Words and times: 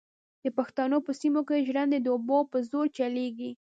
د 0.43 0.45
پښتنو 0.57 0.97
په 1.05 1.11
سیمو 1.19 1.41
کې 1.47 1.65
ژرندې 1.67 1.99
د 2.01 2.07
اوبو 2.15 2.37
په 2.51 2.57
زور 2.69 2.85
چلېږي. 2.97 3.51